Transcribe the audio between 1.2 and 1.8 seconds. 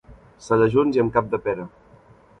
de pera.